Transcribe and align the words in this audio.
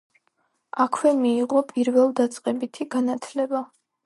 აქვე 0.85 1.11
მიიღო 1.19 1.63
პირველდაწყებითი 1.73 2.89
განათლება. 2.97 3.65